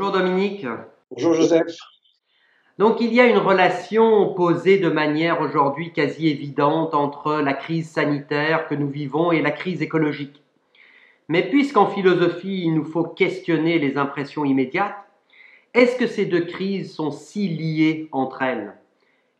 [0.00, 0.66] Bonjour Dominique.
[1.10, 1.76] Bonjour Joseph.
[2.78, 7.90] Donc il y a une relation posée de manière aujourd'hui quasi évidente entre la crise
[7.90, 10.42] sanitaire que nous vivons et la crise écologique.
[11.28, 14.96] Mais puisqu'en philosophie il nous faut questionner les impressions immédiates,
[15.74, 18.72] est-ce que ces deux crises sont si liées entre elles?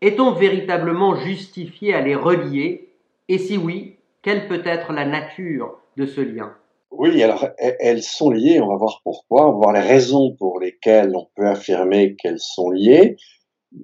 [0.03, 2.91] Est-on véritablement justifié à les relier?
[3.29, 6.55] Et si oui, quelle peut être la nature de ce lien?
[6.91, 10.61] Oui, alors elles sont liées, on va voir pourquoi, on va voir les raisons pour
[10.61, 13.17] lesquelles on peut affirmer qu'elles sont liées,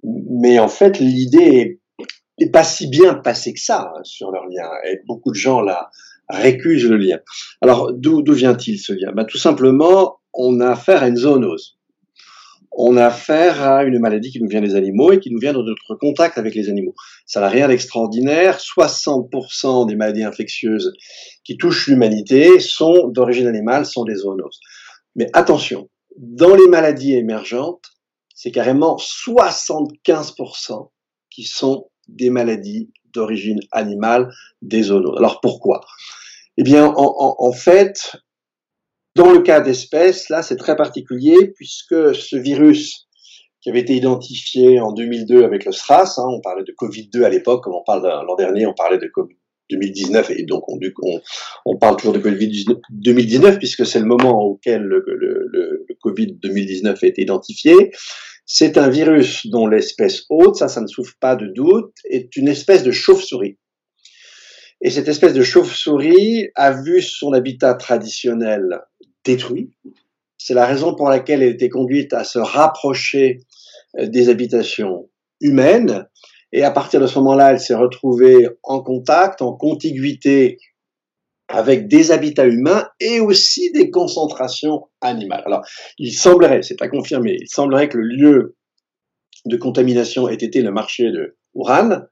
[0.03, 1.81] mais en fait l'idée
[2.39, 5.61] est, pas si bien passée que ça hein, sur leur lien, et beaucoup de gens
[5.61, 5.91] là
[6.29, 7.19] récusent le lien.
[7.61, 9.13] Alors d'où vient-il ce lien?
[9.13, 11.76] Ben, Tout simplement, on a affaire à une zoonose
[12.79, 15.53] on a affaire à une maladie qui nous vient des animaux et qui nous vient
[15.55, 16.95] de notre contact avec les animaux.
[17.25, 18.59] Ça n'a rien d'extraordinaire.
[18.59, 20.93] 60% des maladies infectieuses
[21.43, 24.61] qui touchent l'humanité sont d'origine animale, sont des zoonoses.
[25.15, 27.85] Mais attention, dans les maladies émergentes,
[28.35, 30.91] c'est carrément 75%
[31.31, 34.29] qui sont des maladies d'origine animale,
[34.61, 35.17] des zoonoses.
[35.17, 35.81] Alors pourquoi?
[36.59, 38.17] Eh bien, en fait,
[39.17, 43.09] dans le cas d'espèces, là, c'est très particulier puisque ce virus
[43.63, 47.31] qui avait été identifié en 2002 avec le SRAS, hein, on parlait de Covid-2 à
[47.31, 49.35] l'époque, comme on parle l'an dernier, on parlait de Covid
[49.71, 55.87] 2019 et donc on, parle toujours de Covid 2019 puisque c'est le moment auquel le,
[56.03, 57.93] Covid 2019 a été identifié.
[58.45, 62.49] C'est un virus dont l'espèce hôte, ça, ça ne souffre pas de doute, est une
[62.49, 63.57] espèce de chauve-souris.
[64.83, 68.83] Et cette espèce de chauve-souris a vu son habitat traditionnel
[69.27, 69.71] détruit.
[70.39, 73.41] C'est la raison pour laquelle elle était conduite à se rapprocher
[73.99, 75.09] euh, des habitations
[75.41, 76.07] humaines.
[76.53, 80.59] Et à partir de ce moment-là, elle s'est retrouvée en contact, en contiguïté
[81.49, 85.43] avec des habitats humains et aussi des concentrations animales.
[85.47, 85.65] Alors,
[85.99, 88.57] il semblerait, c'est pas confirmé, il semblerait que le lieu
[89.45, 92.03] de contamination ait été le marché de Wuhan,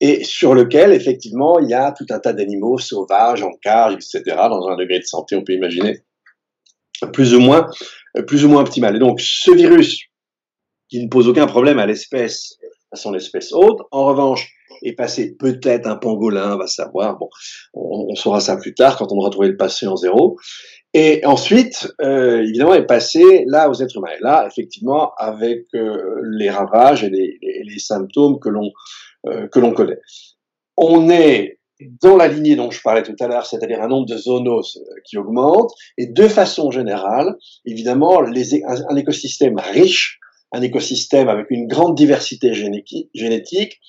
[0.00, 4.22] et sur lequel, effectivement, il y a tout un tas d'animaux sauvages, en cage, etc.,
[4.48, 6.02] dans un degré de santé, on peut imaginer,
[7.12, 7.66] plus ou moins,
[8.26, 8.96] plus ou moins optimal.
[8.96, 10.08] Et donc, ce virus,
[10.88, 12.56] qui ne pose aucun problème à l'espèce,
[12.92, 14.50] à son espèce hôte, en revanche,
[14.82, 17.28] est passé peut-être un pangolin, va savoir, bon,
[17.74, 20.38] on, saura ça plus tard quand on aura trouvé le passé en zéro.
[20.94, 24.12] Et ensuite, euh, évidemment, est passé là aux êtres humains.
[24.18, 28.70] Et là, effectivement, avec euh, les ravages et les, les, symptômes que l'on
[29.26, 30.00] euh, que l'on connaît.
[30.76, 31.57] On est
[32.02, 35.00] dans la lignée dont je parlais tout à l'heure, c'est-à-dire un nombre de zoonoses euh,
[35.04, 40.18] qui augmente, et de façon générale, évidemment, un, écosystème riche,
[40.52, 43.80] un écosystème avec une grande diversité génétique,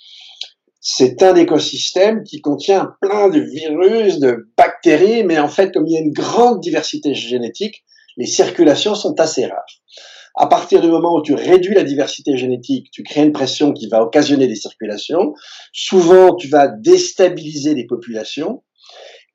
[0.82, 5.94] c'est un écosystème qui contient plein de virus, de bactéries, mais en fait, comme il
[5.94, 7.84] y a une grande diversité génétique,
[8.18, 9.82] les circulations sont assez rares.
[10.36, 13.90] À partir du moment où tu réduis la diversité génétique, tu crées une pression qui
[13.90, 15.34] va occasionner des circulations.
[15.74, 18.64] Souvent, tu vas déstabiliser les populations.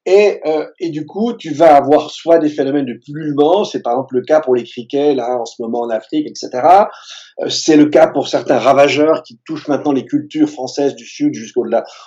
[0.07, 3.95] Et, euh, et, du coup, tu vas avoir soit des phénomènes de pullulement, c'est par
[3.95, 6.51] exemple le cas pour les criquets, là, en ce moment en Afrique, etc.
[7.41, 11.35] Euh, c'est le cas pour certains ravageurs qui touchent maintenant les cultures françaises du Sud
[11.35, 11.65] jusqu'au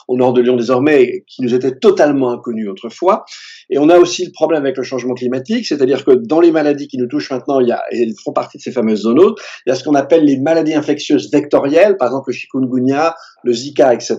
[0.08, 3.26] au nord de Lyon désormais, qui nous étaient totalement inconnus autrefois.
[3.70, 6.88] Et on a aussi le problème avec le changement climatique, c'est-à-dire que dans les maladies
[6.88, 9.36] qui nous touchent maintenant, il y a, et elles font partie de ces fameuses zoonoses,
[9.66, 13.54] il y a ce qu'on appelle les maladies infectieuses vectorielles, par exemple le chikungunya, le
[13.54, 14.18] Zika, etc.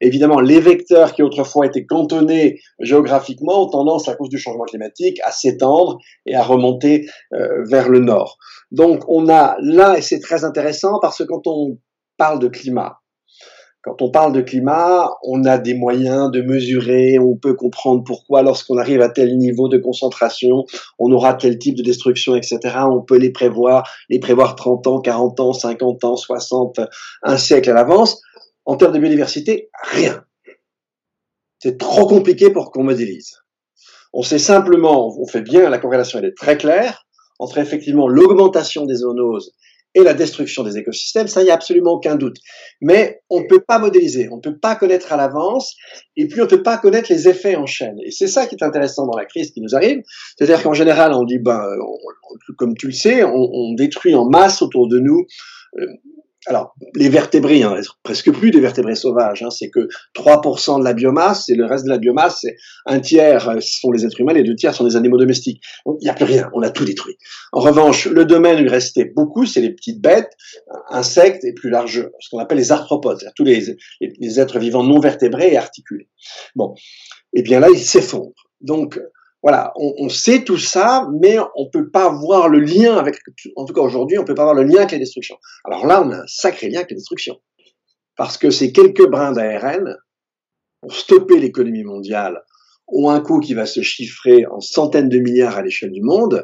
[0.00, 5.20] évidemment, les vecteurs qui autrefois étaient cantonnés géographiquement ont tendance, à cause du changement climatique,
[5.24, 8.38] à s'étendre et à remonter euh, vers le nord.
[8.70, 11.78] Donc on a là, et c'est très intéressant parce que quand on
[12.16, 13.00] parle de climat,
[13.82, 18.42] quand on parle de climat, on a des moyens de mesurer, on peut comprendre pourquoi
[18.42, 20.66] lorsqu'on arrive à tel niveau de concentration,
[20.98, 22.58] on aura tel type de destruction, etc.
[22.90, 26.80] On peut les prévoir, les prévoir 30 ans, 40 ans, 50 ans, 60,
[27.22, 28.20] un siècle à l'avance.
[28.66, 30.22] En termes de biodiversité, rien.
[31.58, 33.38] C'est trop compliqué pour qu'on modélise.
[34.12, 37.06] On sait simplement, on fait bien, la corrélation est très claire
[37.38, 39.54] entre effectivement l'augmentation des zoonoses
[39.94, 42.36] et la destruction des écosystèmes, ça, il n'y a absolument aucun doute.
[42.80, 45.74] Mais on ne peut pas modéliser, on ne peut pas connaître à l'avance,
[46.16, 47.96] et puis on ne peut pas connaître les effets en chaîne.
[48.04, 50.02] Et c'est ça qui est intéressant dans la crise qui nous arrive.
[50.36, 51.64] C'est-à-dire qu'en général, on dit, ben,
[52.56, 55.26] comme tu le sais, on, détruit en masse autour de nous
[55.78, 55.86] euh,
[56.46, 60.94] alors, les vertébrés, hein, presque plus des vertébrés sauvages, hein, c'est que 3% de la
[60.94, 62.56] biomasse, et le reste de la biomasse, c'est
[62.86, 65.62] un tiers euh, sont les êtres humains, les deux tiers sont des animaux domestiques.
[65.86, 67.16] il n'y a plus rien, on a tout détruit.
[67.52, 70.30] En revanche, le domaine où il restait beaucoup, c'est les petites bêtes,
[70.88, 74.98] insectes et plus large, ce qu'on appelle les arthropodes, c'est-à-dire tous les, êtres vivants non
[74.98, 76.08] vertébrés et articulés.
[76.56, 76.74] Bon,
[77.34, 78.48] et eh bien là, ils s'effondrent.
[78.62, 78.98] Donc,
[79.42, 83.16] voilà, on, sait tout ça, mais on peut pas voir le lien avec,
[83.56, 85.38] en tout cas aujourd'hui, on peut pas voir le lien avec les destructions.
[85.64, 87.40] Alors là, on a un sacré lien avec les destructions.
[88.16, 89.96] Parce que ces quelques brins d'ARN,
[90.82, 92.42] pour stopper l'économie mondiale,
[92.88, 96.42] ont un coût qui va se chiffrer en centaines de milliards à l'échelle du monde.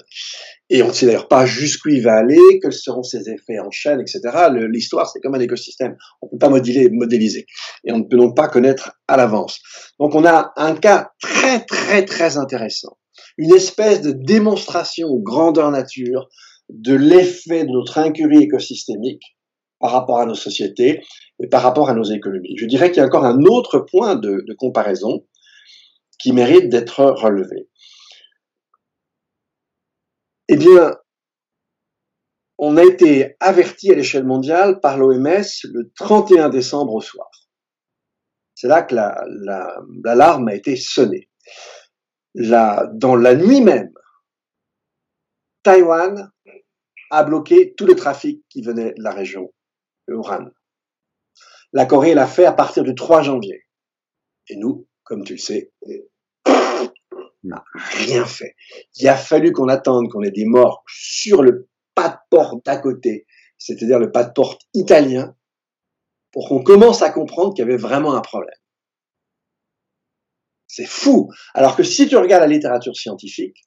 [0.68, 3.70] Et on ne sait d'ailleurs pas jusqu'où il va aller, quels seront ses effets en
[3.70, 4.20] chaîne, etc.
[4.68, 5.96] L'histoire, c'est comme un écosystème.
[6.20, 7.46] On ne peut pas modéliser.
[7.84, 9.60] Et on ne peut donc pas connaître à l'avance.
[10.00, 12.98] Donc on a un cas très, très, très intéressant.
[13.38, 16.28] Une espèce de démonstration grandeur nature
[16.68, 19.22] de l'effet de notre incurie écosystémique
[19.78, 21.00] par rapport à nos sociétés
[21.40, 22.56] et par rapport à nos économies.
[22.56, 25.24] Je dirais qu'il y a encore un autre point de comparaison
[26.18, 27.68] qui mérite d'être relevé.
[30.48, 30.96] Eh bien,
[32.58, 37.28] on a été averti à l'échelle mondiale par l'OMS le 31 décembre au soir.
[38.54, 41.28] C'est là que l'alarme la, a été sonnée.
[42.34, 43.92] dans la nuit même,
[45.62, 46.30] Taïwan
[47.10, 49.52] a bloqué tous les trafics qui venaient de la région
[50.08, 50.50] Wuhan.
[51.72, 53.66] La Corée l'a fait à partir du 3 janvier.
[54.48, 55.72] Et nous, comme tu le sais,
[57.46, 58.54] n'a rien fait.
[58.96, 62.76] Il a fallu qu'on attende qu'on ait des morts sur le pas de porte d'à
[62.76, 63.26] côté,
[63.58, 65.34] c'est-à-dire le pas de porte italien,
[66.32, 68.58] pour qu'on commence à comprendre qu'il y avait vraiment un problème.
[70.68, 71.30] C'est fou.
[71.54, 73.66] Alors que si tu regardes la littérature scientifique,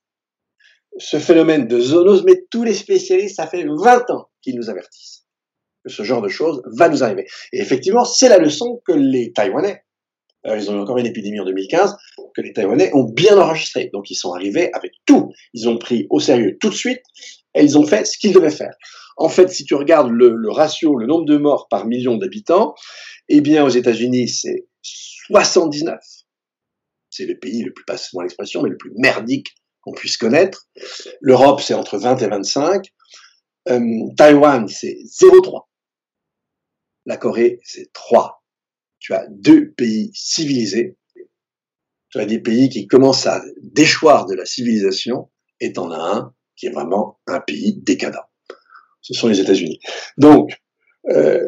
[0.97, 5.25] ce phénomène de zoonose, mais tous les spécialistes, ça fait 20 ans qu'ils nous avertissent
[5.83, 7.25] que ce genre de choses va nous arriver.
[7.53, 9.83] Et effectivement, c'est la leçon que les Taïwanais
[10.47, 11.97] euh, ils ont eu encore une épidémie en 2015
[12.36, 13.89] que les Taïwanais ont bien enregistré.
[13.94, 15.33] Donc ils sont arrivés avec tout.
[15.53, 17.01] Ils ont pris au sérieux tout de suite
[17.56, 18.74] et ils ont fait ce qu'ils devaient faire.
[19.18, 22.74] En fait, si tu regardes le, ratio, le nombre de morts par million d'habitants,
[23.27, 26.00] eh bien aux États-Unis c'est 79.
[27.09, 30.68] C'est le pays le plus, passez-moi l'expression, mais le plus merdique qu'on puisse connaître.
[31.19, 32.86] L'Europe c'est entre 20 et 25.
[33.68, 33.80] Euh,
[34.15, 35.63] Taïwan c'est 0,3.
[37.06, 38.38] La Corée c'est 3
[39.00, 40.98] tu as deux pays civilisés,
[42.10, 45.30] tu as des pays qui commencent à déchoir de la civilisation,
[45.60, 48.25] et t'en as un qui est vraiment un pays décadent.
[49.01, 49.80] Ce sont les États-Unis.
[50.18, 50.60] Donc,
[51.10, 51.40] euh,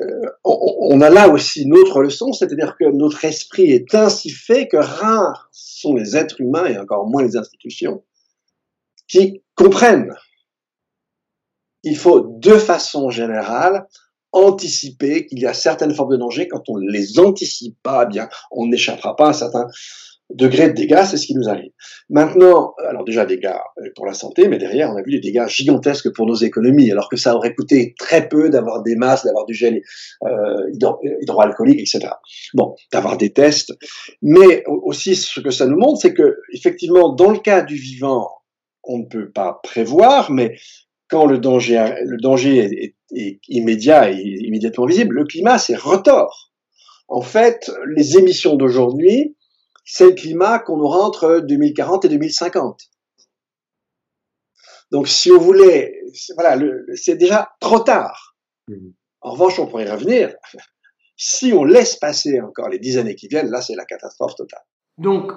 [0.44, 4.77] on, a là aussi une autre leçon, c'est-à-dire que notre esprit est ainsi fait que
[4.77, 8.03] rares sont les êtres humains, et encore moins les institutions,
[9.07, 10.15] qui comprennent.
[11.83, 13.88] Il faut, de façon générale,
[14.33, 16.47] anticiper qu'il y a certaines formes de danger.
[16.47, 19.67] Quand on ne les anticipe pas, eh bien, on n'échappera pas à un certain
[20.35, 21.71] degré de dégâts, c'est ce qui nous arrive.
[22.09, 25.47] Maintenant, alors déjà dégâts euh, pour la santé, mais derrière, on a vu des dégâts
[25.47, 29.45] gigantesques pour nos économies, alors que ça aurait coûté très peu d'avoir des masques, d'avoir
[29.45, 29.81] du gel
[30.25, 30.71] euh,
[31.21, 32.13] hydroalcoolique, etc.
[32.53, 33.73] Bon, d'avoir des tests,
[34.21, 38.29] mais aussi ce que ça nous montre, c'est que effectivement, dans le cas du vivant,
[38.83, 40.55] on ne peut pas prévoir, mais
[41.11, 46.53] quand le danger, le danger est, immédiat et immédiatement visible, le climat, c'est retort.
[47.09, 49.35] En fait, les émissions d'aujourd'hui,
[49.83, 52.79] c'est le climat qu'on aura entre 2040 et 2050.
[54.91, 56.01] Donc, si on voulait,
[56.35, 56.57] voilà,
[56.95, 58.37] c'est déjà trop tard.
[58.69, 58.91] Mmh.
[59.19, 60.33] En revanche, on pourrait revenir.
[61.17, 64.63] Si on laisse passer encore les dix années qui viennent, là, c'est la catastrophe totale.
[65.01, 65.31] Donc,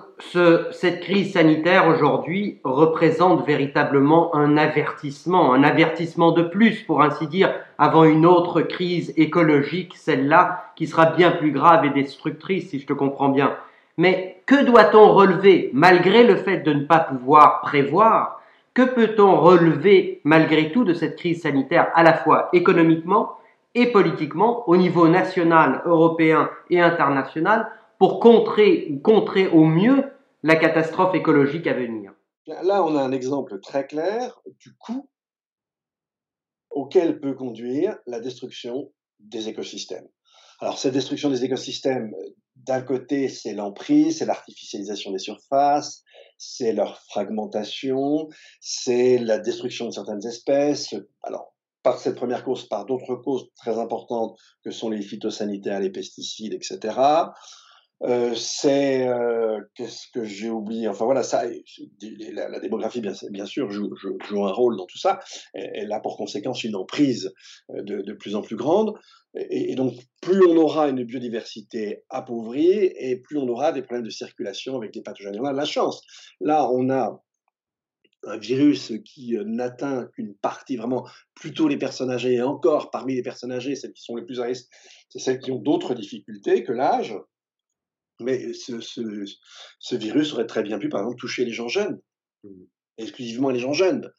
[0.73, 7.55] cette crise sanitaire aujourd'hui représente véritablement un avertissement, un avertissement de plus, pour ainsi dire,
[7.79, 12.87] avant une autre crise écologique, celle-là, qui sera bien plus grave et destructrice, si je
[12.87, 13.57] te comprends bien.
[13.97, 18.43] Mais que doit-on relever, malgré le fait de ne pas pouvoir prévoir
[18.75, 23.39] Que peut-on relever, malgré tout, de cette crise sanitaire, à la fois économiquement
[23.75, 27.71] et politiquement, au niveau national, européen et international
[28.05, 32.13] pour contrer ou contrer au mieux la catastrophe écologique à venir.
[32.47, 35.09] Là, on a un exemple très clair du coût
[36.69, 40.07] auquel peut conduire la destruction des écosystèmes.
[40.61, 42.13] Alors, cette destruction des écosystèmes,
[42.57, 46.03] d'un côté, c'est l'emprise, c'est l'artificialisation des surfaces,
[46.37, 48.29] c'est leur fragmentation,
[48.61, 50.95] c'est la destruction de certaines espèces.
[51.23, 55.91] Alors, par cette première cause, par d'autres causes très importantes que sont les phytosanitaires, les
[55.91, 56.99] pesticides, etc.
[58.03, 60.89] Euh, c'est euh, qu'est-ce que j'ai oublié?
[60.89, 61.45] Enfin voilà ça
[62.33, 65.21] la, démographie bien, sûr joue, joue, un rôle dans tout ça.
[65.55, 67.33] Elle, a pour conséquence une emprise
[67.71, 68.95] euh, de, plus en plus grande.
[69.37, 74.05] Et, et, donc plus on aura une biodiversité appauvrie et plus on aura des problèmes
[74.05, 75.41] de circulation avec les pathogènes.
[75.41, 76.03] On a de la chance.
[76.41, 77.21] Là on a
[78.27, 82.35] un virus qui n'atteint qu'une partie vraiment plutôt les personnes âgées.
[82.35, 84.69] Et encore parmi les personnes âgées celles qui sont les plus à risque
[85.09, 87.15] c'est celles qui ont d'autres difficultés que l'âge
[88.21, 89.01] mais ce, ce,
[89.79, 92.01] ce, virus aurait très bien pu, par exemple, toucher les gens jeunes.
[92.99, 94.13] exclusivement les gens jeunes.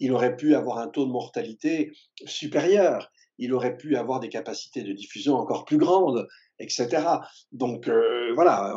[0.00, 1.92] Il aurait pu avoir un taux de mortalité
[2.26, 3.10] supérieur.
[3.38, 6.26] Il aurait pu avoir des capacités de diffusion encore plus grandes,
[6.58, 7.06] etc.
[7.52, 8.74] Donc euh, voilà,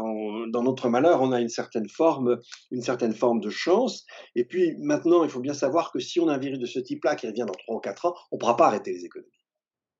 [0.51, 4.05] dans notre malheur, on a une certaine forme, une certaine forme de chance.
[4.35, 6.79] Et puis maintenant, il faut bien savoir que si on a un virus de ce
[6.79, 9.31] type-là qui revient dans 3 ou 4 ans, on ne pourra pas arrêter les économies.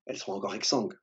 [0.06, 0.94] Elles seront encore exsangues.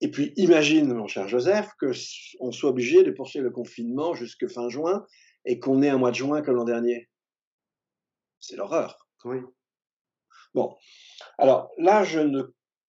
[0.00, 1.92] Et puis imagine, mon cher Joseph, que
[2.40, 5.06] on soit obligé de poursuivre le confinement jusque fin juin
[5.44, 7.08] et qu'on ait un mois de juin comme l'an dernier.
[8.40, 9.08] C'est l'horreur.
[9.24, 9.38] Oui.
[10.54, 10.76] Bon,
[11.38, 12.42] alors là, je ne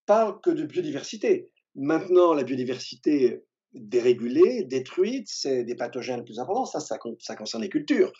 [0.05, 1.51] parle que de biodiversité.
[1.75, 6.65] Maintenant, la biodiversité dérégulée, détruite, c'est des pathogènes plus importants.
[6.65, 8.11] Ça, ça, ça concerne les cultures.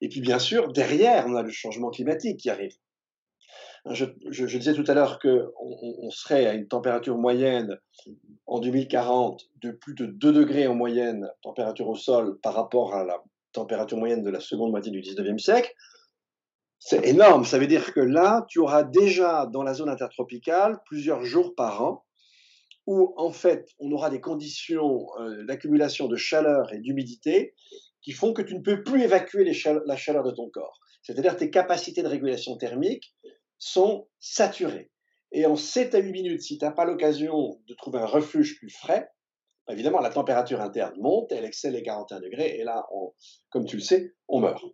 [0.00, 2.74] Et puis, bien sûr, derrière, on a le changement climatique qui arrive.
[3.90, 7.78] Je, disais tout à l'heure qu'on on serait à une température moyenne
[8.46, 13.04] en 2040 de plus de 2 degrés en moyenne, température au sol, par rapport à
[13.04, 13.22] la
[13.52, 15.72] température moyenne de la seconde moitié du 19e siècle.
[16.78, 17.44] C'est énorme.
[17.44, 21.82] Ça veut dire que là, tu auras déjà dans la zone intertropicale plusieurs jours par
[21.82, 22.04] an
[22.86, 27.54] où, en fait, on aura des conditions euh, d'accumulation de chaleur et d'humidité
[28.00, 30.80] qui font que tu ne peux plus évacuer la chaleur de ton corps.
[31.02, 33.14] C'est-à-dire tes capacités de régulation thermique
[33.62, 34.90] sont saturés.
[35.30, 38.58] Et en 7 à 8 minutes, si tu n'as pas l'occasion de trouver un refuge
[38.58, 39.08] plus frais,
[39.66, 42.84] bah, évidemment, la température interne monte, elle excelle les 41 degrés, et là,
[43.50, 44.64] comme tu le sais, on meurt.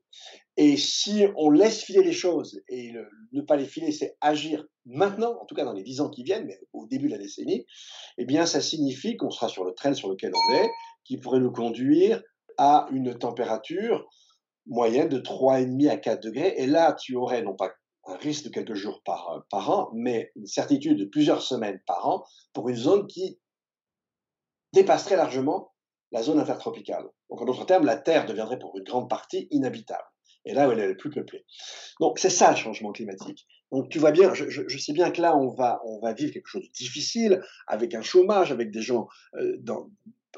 [0.56, 2.94] Et si on laisse filer les choses, et
[3.32, 6.22] ne pas les filer, c'est agir maintenant, en tout cas dans les 10 ans qui
[6.22, 7.66] viennent, mais au début de la décennie,
[8.16, 10.70] eh bien, ça signifie qu'on sera sur le train sur lequel on est,
[11.04, 12.22] qui pourrait nous conduire
[12.56, 14.08] à une température
[14.64, 16.54] moyenne de 3,5 à 4 degrés.
[16.56, 17.70] Et là, tu aurais non pas
[18.08, 21.80] un risque de quelques jours par, euh, par an, mais une certitude de plusieurs semaines
[21.86, 23.38] par an pour une zone qui
[24.72, 25.72] dépasserait largement
[26.10, 27.04] la zone intertropicale.
[27.30, 30.04] Donc en d'autres termes, la Terre deviendrait pour une grande partie inhabitable.
[30.44, 31.44] Et là où elle est le plus peuplée.
[32.00, 33.46] Donc c'est ça le changement climatique.
[33.70, 36.48] Donc tu vois bien, je, sais bien que là on va, on va vivre quelque
[36.48, 39.90] chose de difficile, avec un chômage, avec des gens euh, dans,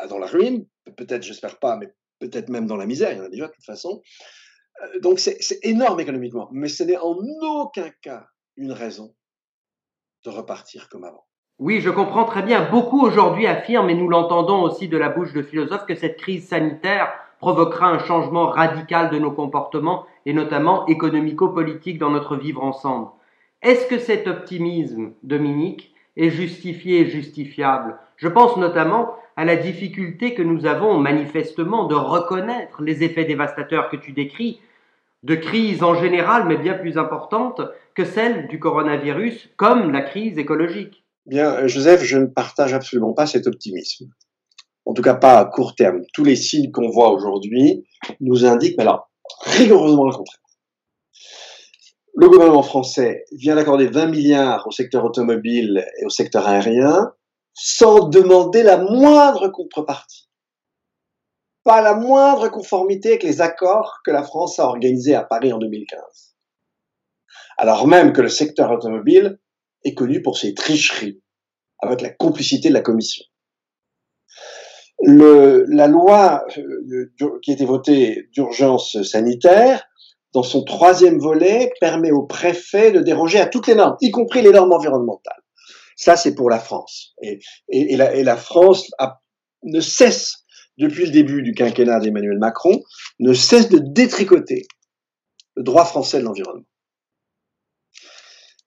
[0.08, 3.24] dans la ruine, peut-être, j'espère pas, mais peut-être même dans la misère, il y en
[3.24, 4.02] a déjà de toute façon.
[4.82, 9.14] Euh, donc c'est énorme économiquement, mais ce n'est en aucun cas une raison
[10.24, 11.24] de repartir comme avant.
[11.58, 12.70] Oui, je comprends très bien.
[12.70, 16.48] Beaucoup aujourd'hui affirment, et nous l'entendons aussi de la bouche de philosophes, que cette crise
[16.48, 23.08] sanitaire provoquera un changement radical de nos comportements, et notamment économico-politiques dans notre vivre ensemble.
[23.62, 27.98] Est-ce que cet optimisme, Dominique, est justifié et justifiable?
[28.16, 33.88] Je pense notamment à la difficulté que nous avons manifestement de reconnaître les effets dévastateurs
[33.90, 34.60] que tu décris,
[35.22, 37.60] de crise en général, mais bien plus importante
[37.94, 41.04] que celle du coronavirus, comme la crise écologique.
[41.26, 44.06] Bien, euh, Joseph, je ne partage absolument pas cet optimisme.
[44.86, 46.02] En tout cas, pas à court terme.
[46.14, 47.84] Tous les signes qu'on voit aujourd'hui
[48.20, 49.10] nous indiquent, mais alors,
[49.42, 50.40] rigoureusement le contraire.
[52.16, 57.12] Le gouvernement français vient d'accorder 20 milliards au secteur automobile et au secteur aérien
[57.54, 60.29] sans demander la moindre contrepartie
[61.64, 65.58] pas la moindre conformité avec les accords que la France a organisés à Paris en
[65.58, 66.00] 2015.
[67.58, 69.38] Alors même que le secteur automobile
[69.84, 71.20] est connu pour ses tricheries,
[71.80, 73.24] avec la complicité de la Commission.
[75.02, 77.12] La loi euh,
[77.42, 79.86] qui a été votée d'urgence sanitaire,
[80.32, 84.42] dans son troisième volet, permet au préfet de déroger à toutes les normes, y compris
[84.42, 85.42] les normes environnementales.
[85.96, 87.14] Ça, c'est pour la France.
[87.20, 87.40] Et,
[87.96, 88.90] la, la, France
[89.64, 90.39] ne cesse
[90.80, 92.82] depuis le début du quinquennat d'Emmanuel Macron,
[93.20, 94.66] ne cesse de détricoter
[95.56, 96.64] le droit français de l'environnement.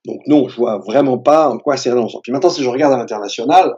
[0.05, 2.19] Donc non, je vois vraiment pas en quoi c'est renonçant.
[2.21, 3.73] Puis maintenant, si je regarde à l'international,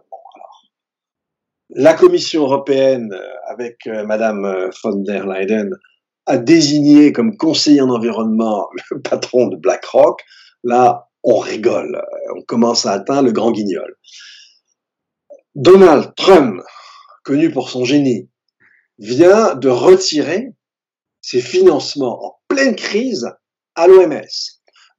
[1.70, 5.70] la Commission européenne, euh, avec euh, Madame euh, von der Leyen,
[6.26, 10.22] a désigné comme conseiller en environnement le patron de BlackRock.
[10.64, 12.02] Là, on rigole.
[12.36, 13.96] On commence à atteindre le grand guignol.
[15.56, 16.62] Donald Trump,
[17.26, 18.30] connu pour son génie,
[19.00, 20.54] vient de retirer
[21.22, 23.28] ses financements en pleine crise
[23.76, 24.22] à l'OMS.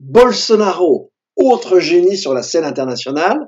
[0.00, 3.38] Bolsonaro, autre génie sur la scène internationale,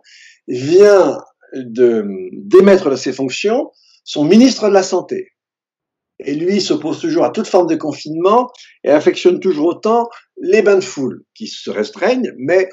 [0.47, 1.18] vient
[1.54, 3.70] de démettre de ses fonctions
[4.04, 5.32] son ministre de la Santé.
[6.20, 8.50] Et lui s'oppose toujours à toute forme de confinement
[8.85, 10.08] et affectionne toujours autant
[10.40, 12.68] les bains de foule qui se restreignent, mais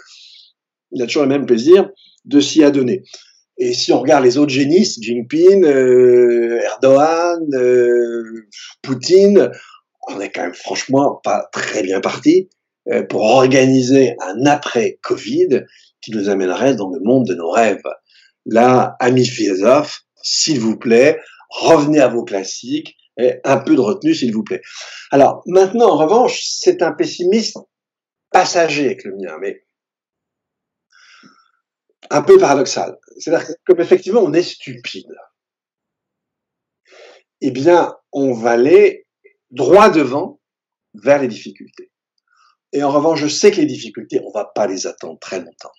[0.91, 1.89] il a toujours le même plaisir
[2.23, 3.03] de s'y adonner.
[3.57, 8.47] Et si on regarde les autres génies, Jinping, euh, Erdogan, euh,
[8.81, 9.51] Poutine,
[10.07, 12.49] on est quand même franchement pas très bien parti
[12.91, 15.63] euh, pour organiser un après-Covid
[16.01, 17.81] qui nous amènerait dans le monde de nos rêves.
[18.45, 21.19] Là, amis philosophes, s'il vous plaît,
[21.49, 24.61] revenez à vos classiques, Et un peu de retenue, s'il vous plaît.
[25.09, 27.57] Alors, maintenant, en revanche, c'est un pessimiste
[28.31, 29.63] passager avec le mien, mais
[32.09, 32.97] un peu paradoxal.
[33.17, 35.13] C'est-à-dire que comme effectivement on est stupide,
[37.41, 39.07] eh bien, on va aller
[39.51, 40.39] droit devant
[40.93, 41.91] vers les difficultés.
[42.71, 45.71] Et en revanche, je sais que les difficultés, on va pas les attendre très longtemps.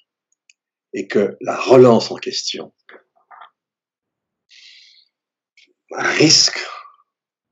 [0.92, 2.72] Et que la relance en question
[5.90, 6.58] risque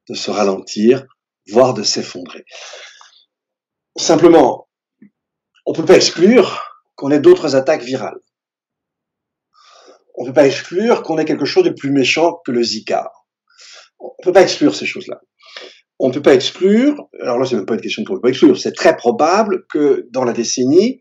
[0.08, 1.06] de se ralentir,
[1.48, 2.44] voire de s'effondrer.
[3.96, 4.68] Simplement,
[5.66, 6.62] on ne peut pas exclure
[6.94, 8.20] qu'on ait d'autres attaques virales.
[10.14, 13.10] On ne peut pas exclure qu'on ait quelque chose de plus méchant que le Zika.
[13.98, 15.20] On ne peut pas exclure ces choses-là.
[15.98, 18.28] On ne peut pas exclure, alors là c'est même pas une question qu'on peut pas
[18.30, 21.00] exclure, c'est très probable que dans la décennie,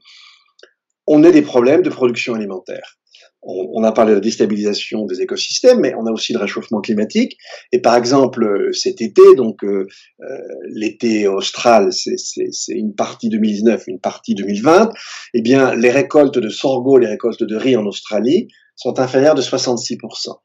[1.07, 2.97] on ait des problèmes de production alimentaire
[3.45, 7.37] on, a parlé de la déstabilisation des écosystèmes, mais on a aussi le réchauffement climatique.
[7.71, 9.87] Et par exemple, cet été, donc euh,
[10.21, 10.37] euh,
[10.69, 14.91] l'été austral, c'est une partie 2019, une partie 2020.
[15.33, 19.41] Eh bien, les récoltes de sorgho, les récoltes de riz en Australie sont inférieures de
[19.41, 20.39] 66%.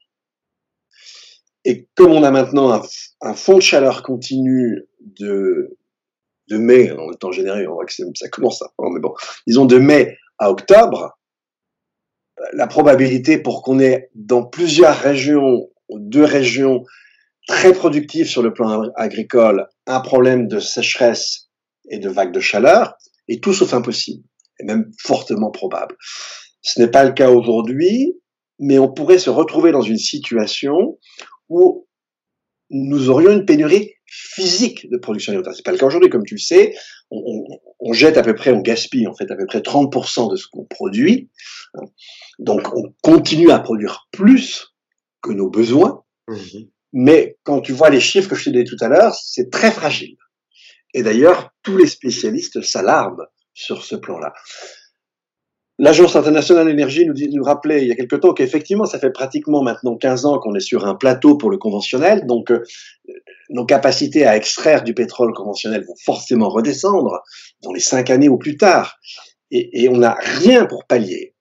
[1.64, 2.82] Et comme on a maintenant
[3.20, 5.76] un, fond de chaleur continu de,
[6.50, 9.12] mai, en temps général, on voit que ça commence à, mais bon,
[9.46, 11.18] disons de mai à octobre,
[12.52, 16.84] la probabilité pour qu'on ait dans plusieurs régions, deux régions
[17.48, 21.48] très productives sur le plan agricole, un problème de sécheresse
[21.90, 22.94] et de vagues de chaleur
[23.28, 24.24] est tout sauf impossible,
[24.60, 25.96] et même fortement probable.
[26.62, 28.14] Ce n'est pas le cas aujourd'hui,
[28.58, 30.98] mais on pourrait se retrouver dans une situation
[31.48, 31.86] où
[32.70, 35.54] nous aurions une pénurie physique de production alimentaire.
[35.54, 36.74] C'est pas le cas aujourd'hui, comme tu le sais.
[37.10, 37.44] On,
[37.80, 40.46] on, jette à peu près, on gaspille en fait à peu près 30% de ce
[40.48, 41.30] qu'on produit.
[42.38, 44.74] Donc on continue à produire plus
[45.22, 46.02] que nos besoins.
[46.28, 46.68] Mhm.
[46.92, 49.70] Mais quand tu vois les chiffres que je t'ai dit tout à l'heure, c'est très
[49.70, 50.16] fragile.
[50.94, 54.32] Et d'ailleurs, tous les spécialistes s'alarment sur ce plan-là.
[55.80, 59.10] L'Agence internationale de l'énergie nous, nous, rappelait il y a quelque temps qu'effectivement, ça fait
[59.10, 62.64] pratiquement maintenant 15 ans qu'on est sur un plateau pour le conventionnel, donc euh,
[63.50, 67.22] nos capacités à extraire du pétrole conventionnel vont forcément redescendre
[67.62, 68.96] dans les 5 années ou plus tard.
[69.52, 71.34] Et, et on n'a rien pour pallier.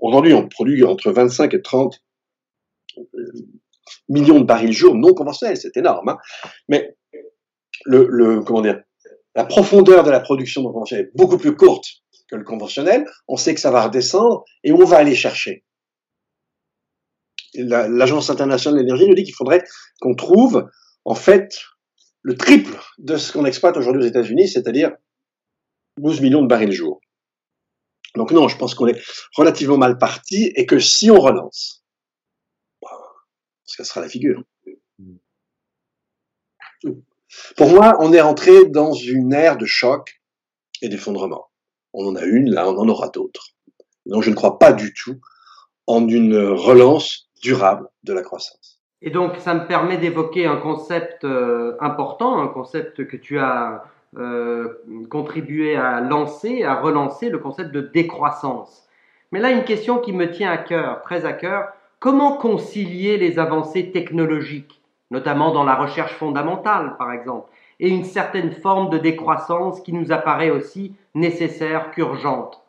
[0.00, 2.02] Aujourd'hui, on produit entre 25 et 30
[2.98, 3.04] euh,
[4.08, 6.08] millions de barils jour non conventionnels, c'est énorme.
[6.08, 6.18] Hein
[6.68, 6.96] Mais
[7.84, 8.82] le, le, comment dire,
[9.36, 11.86] la profondeur de la production non conventionnelle est beaucoup plus courte
[12.28, 15.64] que le conventionnel, on sait que ça va redescendre et on va aller chercher.
[17.54, 19.64] L'Agence internationale de l'énergie nous dit qu'il faudrait
[20.00, 20.70] qu'on trouve,
[21.04, 21.58] en fait,
[22.22, 24.92] le triple de ce qu'on exploite aujourd'hui aux États-Unis, c'est-à-dire
[25.96, 27.00] 12 millions de barils jour.
[28.14, 29.00] Donc non, je pense qu'on est
[29.34, 31.84] relativement mal parti et que si on relance,
[33.64, 34.42] ça sera la figure.
[37.56, 40.20] Pour moi, on est rentré dans une ère de choc
[40.82, 41.47] et d'effondrement
[41.98, 43.48] on en a une, là, on en aura d'autres.
[44.06, 45.16] Donc je ne crois pas du tout
[45.86, 48.80] en une relance durable de la croissance.
[49.02, 53.84] Et donc ça me permet d'évoquer un concept euh, important, un concept que tu as
[54.16, 58.88] euh, contribué à lancer, à relancer, le concept de décroissance.
[59.30, 61.68] Mais là, une question qui me tient à cœur, très à cœur,
[62.00, 64.80] comment concilier les avancées technologiques,
[65.10, 67.48] notamment dans la recherche fondamentale, par exemple,
[67.80, 72.62] et une certaine forme de décroissance qui nous apparaît aussi nécessaire qu'urgente.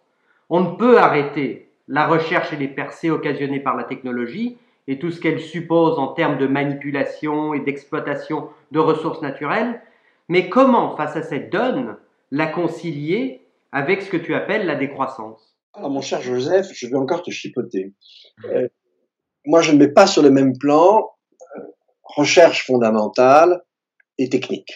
[0.49, 5.11] On ne peut arrêter la recherche et les percées occasionnées par la technologie et tout
[5.11, 9.81] ce qu'elle suppose en termes de manipulation et d'exploitation de ressources naturelles,
[10.27, 11.97] mais comment, face à cette donne,
[12.31, 13.41] la concilier
[13.71, 15.55] avec ce que tu appelles la décroissance?
[15.73, 17.93] Alors mon cher Joseph, je vais encore te chipoter.
[18.45, 18.67] Euh,
[19.45, 21.11] moi, je ne mets pas sur le même plan
[21.55, 21.61] euh,
[22.03, 23.63] recherche fondamentale
[24.17, 24.73] et technique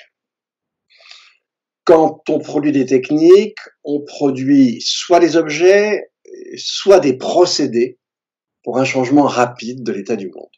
[1.85, 6.11] quand on produit des techniques, on produit soit des objets,
[6.57, 7.99] soit des procédés
[8.63, 10.49] pour un changement rapide de l'état du monde.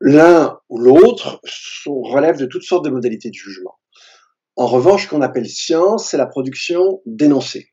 [0.00, 1.40] L'un ou l'autre
[1.86, 3.78] relève de toutes sortes de modalités de jugement.
[4.56, 7.68] En revanche, ce qu'on appelle science, c'est la production d'énoncés.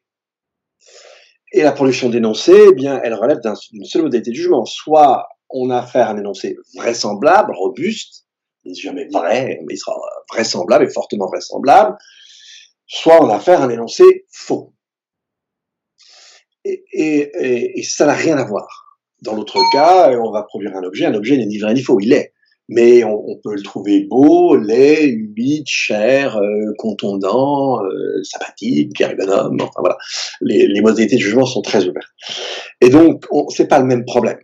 [1.52, 3.40] Et la production d'énoncés, eh bien, elle relève
[3.72, 4.66] d'une seule modalité de jugement.
[4.66, 8.28] Soit on a affaire à un énoncé vraisemblable, robuste,
[8.66, 9.96] il jamais vrai, mais il sera
[10.32, 11.98] vraisemblable et fortement vraisemblable,
[12.88, 14.74] soit on a affaire à un énoncé faux.
[16.66, 18.68] Et, ça n'a rien à voir.
[19.22, 22.00] Dans l'autre cas, on va produire un objet, un objet n'est ni vrai ni faux,
[22.00, 22.34] il est.
[22.68, 29.80] mais on, peut le trouver beau, laid, humide, cher, euh, contondant, euh, sympathique, ergonome, enfin
[29.80, 29.98] voilà.
[30.42, 32.14] Les, les, modalités de jugement sont très ouvertes.
[32.82, 34.40] Et donc, c'est pas le même problème.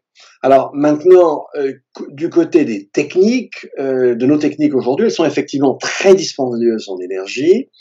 [0.46, 1.74] Alors maintenant, euh,
[2.10, 7.00] du côté des techniques, euh, de nos techniques aujourd'hui, elles sont effectivement très dispendieuses en
[7.00, 7.72] énergie.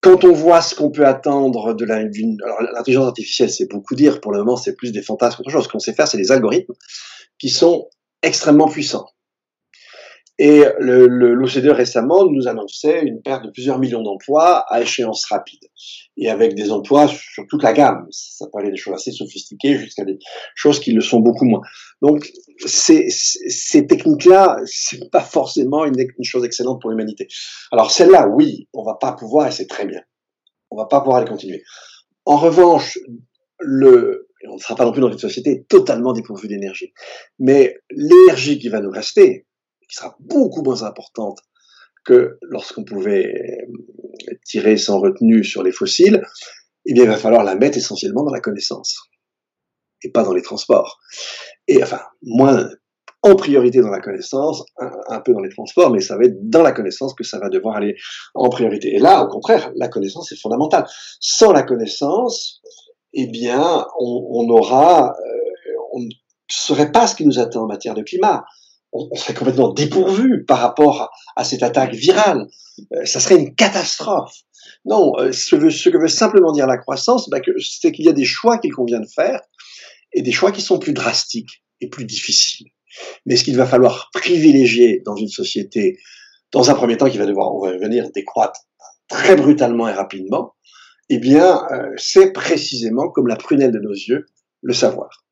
[0.00, 4.20] Quand on voit ce qu'on peut attendre de l'intelligence artificielle, c'est beaucoup dire.
[4.20, 5.62] Pour le moment, c'est plus des fantasmes qu'autre chose.
[5.66, 6.74] Ce qu'on sait faire, c'est des algorithmes
[7.38, 7.88] qui sont
[8.20, 9.06] extrêmement puissants.
[10.38, 15.64] Et l'OCDE récemment nous annonçait une perte de plusieurs millions d'emplois à échéance rapide.
[16.16, 18.06] Et avec des emplois sur toute la gamme.
[18.10, 20.18] Ça peut aller des choses assez sophistiquées jusqu'à des
[20.54, 21.62] choses qui le sont beaucoup moins.
[22.02, 22.30] Donc,
[22.64, 27.26] ces, ces techniques-là, c'est pas forcément une, une, chose excellente pour l'humanité.
[27.72, 30.02] Alors, celle-là, oui, on va pas pouvoir, et c'est très bien.
[30.70, 31.62] On va pas pouvoir les continuer.
[32.24, 32.98] En revanche,
[33.58, 36.92] le, on ne sera pas non plus dans une société totalement dépourvue d'énergie.
[37.38, 39.46] Mais l'énergie qui va nous rester,
[39.88, 41.38] qui sera beaucoup moins importante
[42.04, 46.22] que lorsqu'on pouvait euh, tirer sans retenue sur les fossiles,
[46.86, 48.98] eh bien, il va falloir la mettre essentiellement dans la connaissance
[50.02, 50.98] et pas dans les transports.
[51.66, 52.68] Et enfin, moins
[53.22, 56.62] en priorité dans la connaissance, un, peu dans les transports, mais ça va être dans
[56.62, 57.96] la connaissance que ça va devoir aller
[58.34, 58.94] en priorité.
[58.94, 60.86] Et là, au contraire, la connaissance est fondamentale.
[61.20, 62.62] Sans la connaissance,
[63.12, 66.10] eh bien, on, aura, euh, on ne
[66.48, 68.44] saurait pas ce qui nous attend en matière de climat
[68.92, 72.46] on, serait complètement dépourvu par rapport à, cette attaque virale.
[72.92, 74.34] Euh, ça serait une catastrophe.
[74.84, 78.24] Non, euh, ce, que veut, simplement dire la croissance, bah, c'est qu'il y a des
[78.24, 79.40] choix qu'il convient de faire
[80.12, 82.68] et des choix qui sont plus drastiques et plus difficiles.
[83.26, 85.98] Mais ce qu'il va falloir privilégier dans une société,
[86.52, 88.60] dans un premier temps qui va devoir, on va venir décroître
[89.08, 90.54] très brutalement et rapidement,
[91.10, 94.26] eh bien, euh, c'est précisément comme la prunelle de nos yeux,
[94.62, 95.27] le savoir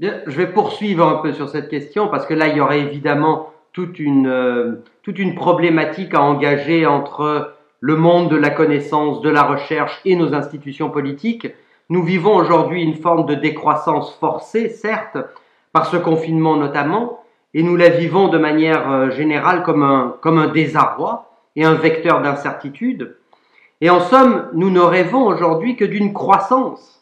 [0.00, 3.50] je vais poursuivre un peu sur cette question parce que là, il y aurait évidemment
[3.72, 9.30] toute une, euh, toute une problématique à engager entre le monde de la connaissance, de
[9.30, 11.48] la recherche et nos institutions politiques.
[11.88, 15.18] Nous vivons aujourd'hui une forme de décroissance forcée, certes,
[15.72, 17.22] par ce confinement notamment,
[17.54, 21.74] et nous la vivons de manière euh, générale comme un, comme un désarroi et un
[21.74, 23.16] vecteur d'incertitude.
[23.80, 26.99] Et en somme, nous ne rêvons aujourd'hui que d'une croissance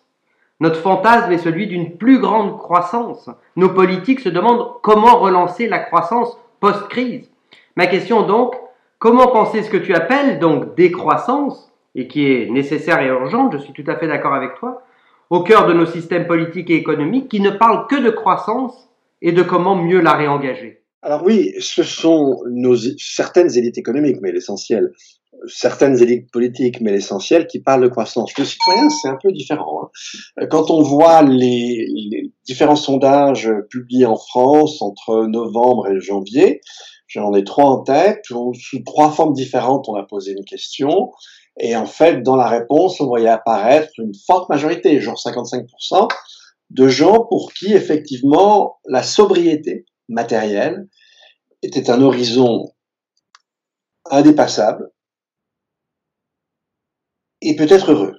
[0.61, 3.31] notre fantasme est celui d'une plus grande croissance.
[3.57, 7.31] Nos politiques se demandent comment relancer la croissance post-crise.
[7.77, 8.55] Ma question donc,
[8.99, 13.59] comment penser ce que tu appelles donc décroissance, et qui est nécessaire et urgente, je
[13.59, 14.83] suis tout à fait d'accord avec toi,
[15.31, 18.89] au cœur de nos systèmes politiques et économiques qui ne parlent que de croissance
[19.23, 20.83] et de comment mieux la réengager?
[21.03, 24.93] Alors oui, ce sont nos, certaines élites économiques, mais l'essentiel,
[25.47, 28.37] certaines élites politiques, mais l'essentiel, qui parlent de croissance.
[28.37, 29.91] Le citoyen, c'est un peu différent.
[30.37, 30.47] Hein.
[30.51, 36.61] Quand on voit les, les, différents sondages publiés en France entre novembre et janvier,
[37.07, 41.11] j'en ai trois en tête, sous trois formes différentes, on a posé une question,
[41.59, 46.09] et en fait, dans la réponse, on voyait apparaître une forte majorité, genre 55%,
[46.71, 50.87] de gens pour qui, effectivement, la sobriété matérielle
[51.63, 52.73] était un horizon
[54.11, 54.91] indépassable,
[57.43, 58.15] et peut-être heureux.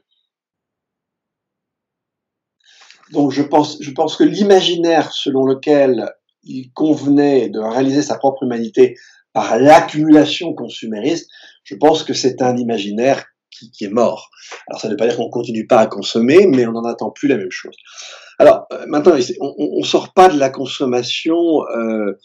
[3.12, 8.44] Donc je pense, je pense que l'imaginaire selon lequel il convenait de réaliser sa propre
[8.44, 8.96] humanité
[9.34, 11.30] par l'accumulation consumériste,
[11.64, 14.30] je pense que c'est un imaginaire qui, est mort.
[14.68, 17.12] Alors ça ne veut pas dire qu'on continue pas à consommer, mais on n'en attend
[17.12, 17.76] plus la même chose.
[18.38, 21.36] Alors euh, maintenant, on ne sort pas de la consommation
[21.76, 22.18] euh,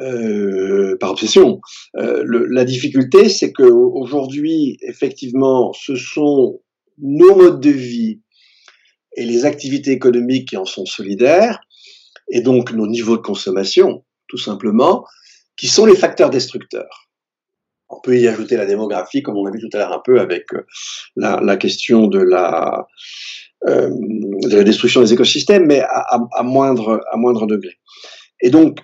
[0.00, 1.60] euh, par obsession.
[1.96, 6.60] Euh, le, la difficulté, c'est que aujourd'hui, effectivement, ce sont
[6.98, 8.20] nos modes de vie
[9.16, 11.60] et les activités économiques qui en sont solidaires,
[12.30, 15.04] et donc nos niveaux de consommation, tout simplement,
[15.56, 17.08] qui sont les facteurs destructeurs.
[17.90, 20.18] On peut y ajouter la démographie, comme on a vu tout à l'heure un peu
[20.20, 20.66] avec euh,
[21.16, 22.86] la, la question de la,
[23.68, 27.74] euh, de la destruction des écosystèmes, mais à, à, à, moindre, à moindre degré.
[28.40, 28.80] Et donc,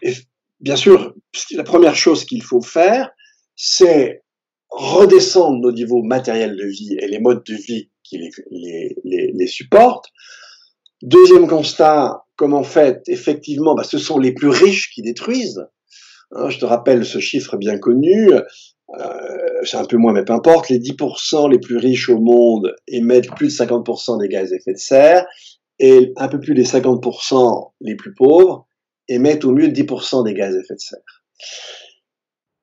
[0.61, 1.15] bien sûr,
[1.53, 3.11] la première chose qu'il faut faire,
[3.57, 4.23] c'est
[4.71, 9.47] redescendre nos niveaux matériels de vie et les modes de vie qui les, les, les,
[9.47, 10.09] supportent.
[11.03, 15.67] Deuxième constat, comme en fait, effectivement, bah, ce sont les plus riches qui détruisent.
[16.33, 18.43] Hein, je te rappelle ce chiffre bien connu, euh,
[19.65, 23.35] c'est un peu moins, mais peu importe, les 10% les plus riches au monde émettent
[23.35, 25.27] plus de 50% des gaz à effet de serre,
[25.79, 28.67] et un peu plus des 50% les plus pauvres
[29.11, 30.99] émettent au mieux 10% des gaz à effet de serre.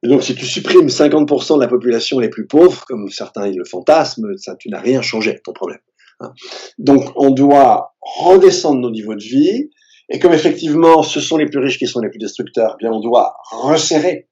[0.04, 3.66] Et donc, si tu supprimes 50% de la population les plus pauvres, comme certains le
[3.66, 4.28] fantasment,
[4.60, 5.80] tu n'as rien changé, ton problème.
[6.20, 6.34] Hein.
[6.78, 9.70] Donc, on doit redescendre nos niveaux de vie
[10.10, 12.92] Et comme effectivement, ce sont les plus riches qui sont les plus destructeurs, eh bien
[12.92, 14.30] on doit resserrer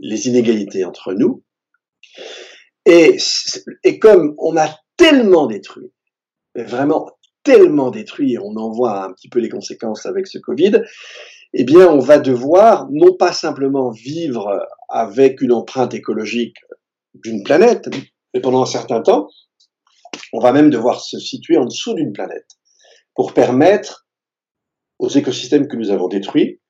[0.00, 1.44] les inégalités entre nous.
[2.86, 3.16] Et,
[3.84, 5.92] et comme on a tellement détruit,
[6.54, 7.10] vraiment
[7.48, 10.82] tellement détruit, on en voit un petit peu les conséquences avec ce Covid,
[11.54, 16.58] eh bien, on va devoir non pas simplement vivre avec une empreinte écologique
[17.14, 17.88] d'une planète,
[18.34, 19.30] mais pendant un certain temps,
[20.34, 22.58] on va même devoir se situer en dessous d'une planète
[23.14, 24.06] pour permettre
[24.98, 26.60] aux écosystèmes que nous avons détruits,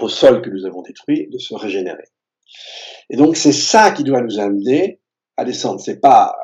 [0.00, 2.08] au sol que nous avons détruit, de se régénérer.
[3.08, 5.00] Et donc, c'est ça qui doit nous amener
[5.36, 5.80] à descendre.
[5.80, 6.34] C'est pas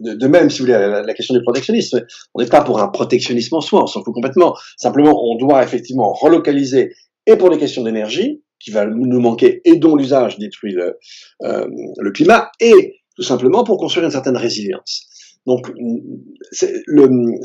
[0.00, 3.56] de, même, si vous voulez, la, question du protectionnisme, on n'est pas pour un protectionnisme
[3.56, 4.54] en soi, on s'en fout complètement.
[4.76, 6.92] Simplement, on doit effectivement relocaliser,
[7.26, 10.98] et pour les questions d'énergie, qui va nous manquer, et dont l'usage détruit le,
[11.42, 11.66] euh,
[11.98, 15.06] le climat, et tout simplement pour construire une certaine résilience.
[15.46, 15.70] Donc,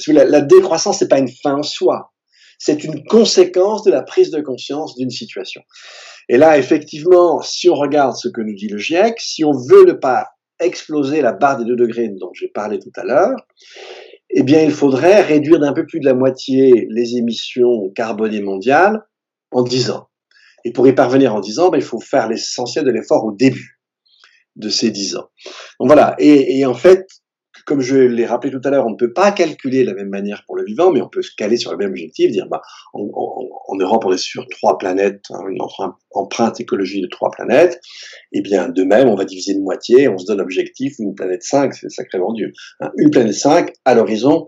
[0.08, 2.14] la, la décroissance, c'est pas une fin en soi,
[2.58, 5.62] c'est une conséquence de la prise de conscience d'une situation.
[6.28, 9.86] Et là, effectivement, si on regarde ce que nous dit le GIEC, si on veut
[9.86, 10.28] ne pas
[10.60, 13.36] exploser la barre des 2 degrés dont j'ai parlé tout à l'heure,
[14.30, 19.02] eh bien, il faudrait réduire d'un peu plus de la moitié les émissions carbonées mondiales
[19.52, 20.10] en 10 ans.
[20.66, 23.32] Et pour y parvenir en 10 ans, ben, il faut faire l'essentiel de l'effort au
[23.32, 23.80] début
[24.56, 25.30] de ces 10 ans.
[25.80, 26.16] Donc voilà.
[26.20, 27.08] Et, et en fait,
[27.70, 30.10] comme je l'ai rappelé tout à l'heure, on ne peut pas calculer de la même
[30.10, 32.64] manière pour le vivant, mais on peut se caler sur le même objectif, dire bah,
[32.94, 33.06] en,
[33.80, 35.60] Europe on est sur trois planètes, hein, une
[36.10, 37.80] empreinte écologique de trois planètes,
[38.32, 41.14] et eh bien de même on va diviser de moitié, on se donne l'objectif une
[41.14, 44.48] planète 5, c'est sacrément dur, hein, une planète 5 à l'horizon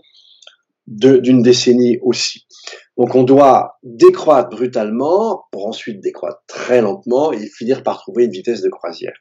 [0.88, 2.48] d'une décennie aussi.
[2.98, 8.32] Donc on doit décroître brutalement pour ensuite décroître très lentement et finir par trouver une
[8.32, 9.14] vitesse de croisière.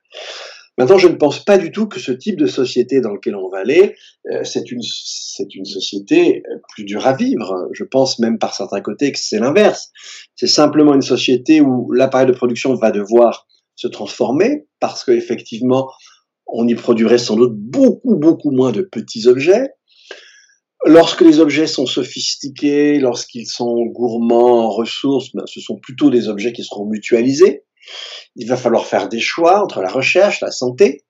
[0.80, 3.50] Maintenant, je ne pense pas du tout que ce type de société dans lequel on
[3.50, 3.96] va aller,
[4.32, 4.80] euh, c'est une,
[5.54, 7.68] une société euh, plus dure à vivre.
[7.74, 9.90] Je pense même par certains côtés que c'est l'inverse.
[10.36, 15.90] C'est simplement une société où l'appareil de production va devoir se transformer parce qu'effectivement,
[16.46, 19.68] on y produirait sans doute beaucoup, beaucoup moins de petits objets.
[20.86, 26.30] Lorsque les objets sont sophistiqués, lorsqu'ils sont gourmands en ressources, ben, ce sont plutôt des
[26.30, 27.64] objets qui seront mutualisés.
[28.36, 31.04] Il va falloir faire des choix entre la recherche, la santé,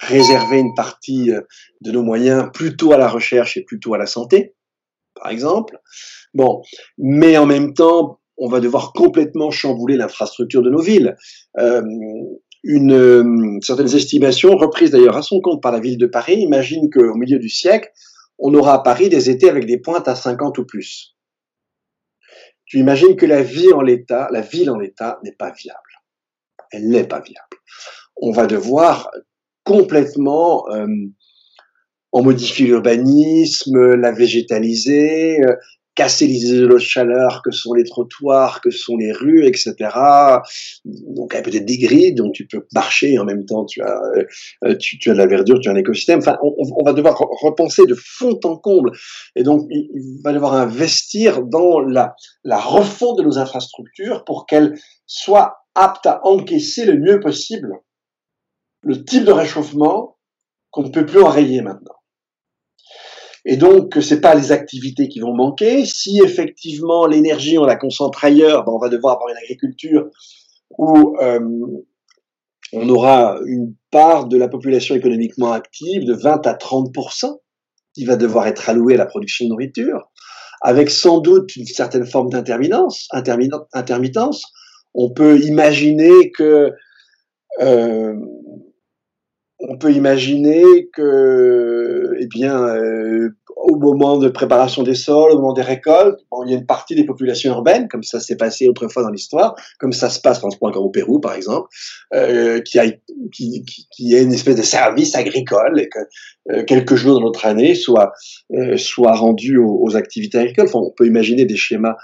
[0.00, 1.40] réserver une partie euh,
[1.80, 4.54] de nos moyens plutôt à la recherche et plutôt à la santé,
[5.14, 5.78] par exemple.
[6.34, 6.62] Bon,
[6.98, 11.16] mais en même temps, on va devoir complètement chambouler l'infrastructure de nos villes.
[11.58, 11.82] Euh,
[12.64, 16.90] une, euh, certaines estimations, reprises d'ailleurs à son compte par la ville de Paris, imaginent
[16.90, 17.90] qu'au milieu du siècle,
[18.38, 21.16] on aura à Paris des étés avec des pointes à 50 ou plus.
[22.64, 25.91] Tu imagines que la vie en l'état, la ville en l'état n'est pas viable
[26.72, 27.56] elle n'est pas viable.
[28.16, 29.10] On va devoir
[29.64, 30.86] complètement euh,
[32.12, 35.54] en modifier l'urbanisme, la végétaliser, euh,
[35.94, 39.74] casser les isolos de chaleur que sont les trottoirs, que sont les rues, etc.
[40.84, 44.00] Donc, il peut-être des grilles dont tu peux marcher en même temps tu as,
[44.64, 46.20] euh, tu, as de la verdure, tu as un écosystème.
[46.20, 48.92] Enfin, on, va devoir repenser de fond en comble.
[49.36, 55.61] Et donc, il va devoir investir dans la refonte de nos infrastructures pour qu'elles soient
[55.74, 57.72] apte à encaisser le mieux possible
[58.82, 60.18] le type de réchauffement
[60.70, 61.94] qu'on ne peut plus enrayer maintenant.
[63.44, 65.84] Et donc, c'est pas les activités qui vont manquer.
[65.84, 70.08] Si effectivement l'énergie on la concentre ailleurs, ben on va devoir avoir une agriculture
[70.78, 71.40] où euh,
[72.72, 76.94] on aura une part de la population économiquement active de 20 à 30
[77.94, 80.10] qui va devoir être allouée à la production de nourriture,
[80.62, 84.46] avec sans doute une certaine forme d'intermittence, intermittence,
[84.94, 86.72] on peut imaginer que
[87.60, 88.14] euh,
[89.68, 95.52] on peut imaginer que, eh bien, euh, au moment de préparation des sols, au moment
[95.52, 99.04] des récoltes, il y a une partie des populations urbaines, comme ça s'est passé autrefois
[99.04, 101.68] dans l'histoire, comme ça se passe ce point comme au Pérou, par exemple,
[102.14, 102.86] euh, qui, a,
[103.32, 105.98] qui, qui, une espèce de service agricole et que
[106.50, 108.12] euh, quelques jours dans notre année soient,
[108.54, 110.68] euh, soient rendus aux, activités agricoles.
[110.74, 111.96] On peut imaginer des schémas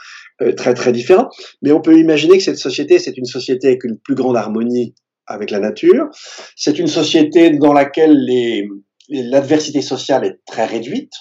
[0.57, 1.31] très très différents,
[1.63, 4.95] mais on peut imaginer que cette société, c'est une société avec une plus grande harmonie
[5.29, 6.09] avec la nature.
[6.57, 8.19] C'est une société dans laquelle
[9.09, 11.13] l'adversité sociale est très réduite.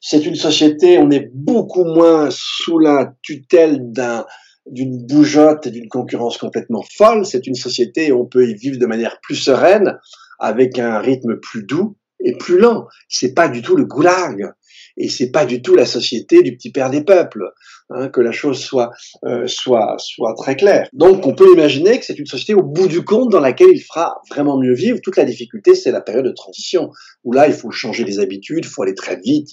[0.00, 4.24] C'est une société, on est beaucoup moins sous la tutelle d'un,
[4.66, 7.26] d'une bougeotte et d'une concurrence complètement folle.
[7.26, 9.98] C'est une société où on peut y vivre de manière plus sereine,
[10.38, 12.86] avec un rythme plus doux et plus lent.
[13.08, 14.52] C'est pas du tout le goulag.
[14.96, 17.44] Et c'est pas du tout la société du petit père des peuples,
[17.90, 18.90] hein, que la chose soit,
[19.24, 20.88] euh, soit, soit très claire.
[20.92, 23.80] Donc on peut imaginer que c'est une société au bout du compte dans laquelle il
[23.80, 24.98] fera vraiment mieux vivre.
[25.02, 26.90] Toute la difficulté, c'est la période de transition,
[27.24, 29.48] où là, il faut changer les habitudes, il faut aller très vite,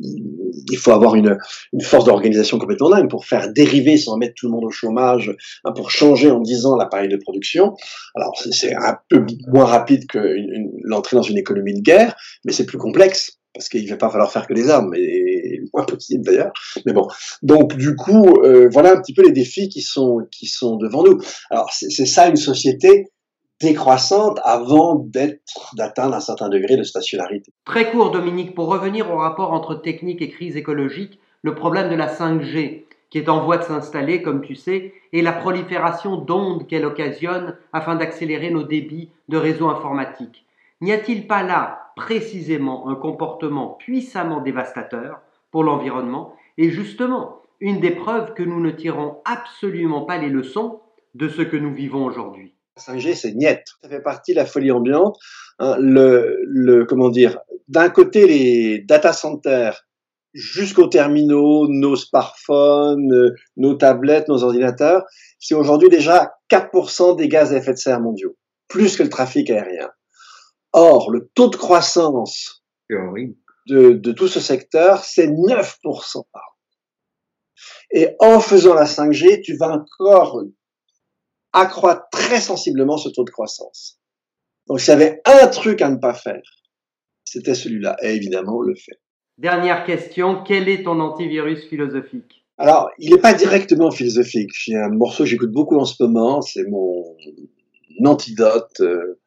[0.00, 1.38] il, faut avoir une,
[1.72, 5.34] une force d'organisation complètement dingue pour faire dériver sans mettre tout le monde au chômage,
[5.64, 7.74] hein, pour changer en 10 ans l'appareil de production.
[8.14, 10.18] Alors c'est un peu moins rapide que
[10.84, 14.10] l'entrée dans une économie de guerre, mais c'est plus complexe parce qu'il ne va pas
[14.10, 16.52] falloir faire que des armes, et moins possible d'ailleurs.
[16.86, 17.08] Mais bon,
[17.42, 21.02] donc du coup, euh, voilà un petit peu les défis qui sont qui sont devant
[21.02, 21.18] nous.
[21.50, 23.08] Alors c'est ça une société
[23.60, 27.52] décroissante avant d'être d'atteindre un certain degré de stationnarité.
[27.64, 31.94] Très court, Dominique, pour revenir au rapport entre technique et crise écologique, le problème de
[31.94, 36.66] la 5G, qui est en voie de s'installer, comme tu sais, et la prolifération d'ondes
[36.68, 40.46] qu'elle occasionne afin d'accélérer nos débits de réseaux informatiques.
[40.80, 47.90] N'y a-t-il pas là précisément un comportement puissamment dévastateur pour l'environnement et justement une des
[47.90, 50.80] preuves que nous ne tirons absolument pas les leçons
[51.14, 53.62] de ce que nous vivons aujourd'hui 5G, c'est niet.
[53.82, 55.18] Ça fait partie de la folie ambiante.
[55.58, 59.86] Hein, le, le, comment dire, d'un côté, les data centers
[60.32, 65.04] jusqu'aux terminaux, nos smartphones, nos tablettes, nos ordinateurs,
[65.38, 68.34] c'est aujourd'hui déjà 4% des gaz à effet de serre mondiaux,
[68.68, 69.90] plus que le trafic aérien.
[70.72, 76.60] Or, le taux de croissance de, de tout ce secteur, c'est 9% par an.
[77.92, 80.42] Et en faisant la 5G, tu vas encore
[81.52, 84.00] accroître très sensiblement ce taux de croissance.
[84.68, 86.42] Donc, s'il y avait un truc à ne pas faire,
[87.24, 87.96] c'était celui-là.
[88.02, 89.00] Et évidemment, on le fait.
[89.38, 92.44] Dernière question, quel est ton antivirus philosophique?
[92.58, 94.50] Alors, il n'est pas directement philosophique.
[94.52, 97.16] J'ai un morceau que j'écoute beaucoup en ce moment, c'est mon
[98.04, 99.20] antidote euh, euh,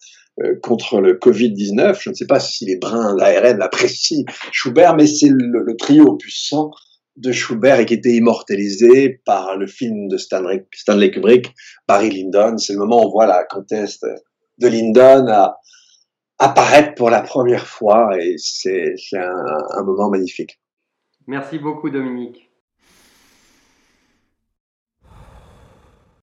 [0.62, 2.00] contre le Covid-19.
[2.02, 6.72] Je ne sais pas si les brins l'ARN l'apprécient Schubert, mais c'est le, trio puissant
[7.16, 11.54] de Schubert et qui était immortalisé par le film de Stanley, Kubrick,
[11.88, 12.58] Barry Lyndon.
[12.58, 14.00] C'est le moment où on voit la comtesse
[14.58, 15.28] de Lyndon
[16.40, 20.60] apparaître pour la première fois et c'est un moment magnifique.
[21.28, 22.53] Merci beaucoup Dominique.